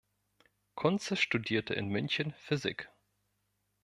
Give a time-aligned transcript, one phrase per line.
[0.73, 2.89] Kunze studierte in München Physik.